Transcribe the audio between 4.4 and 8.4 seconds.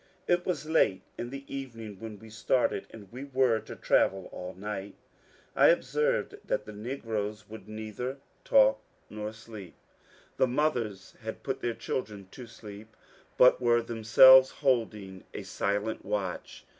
night I observed that the negroes would neither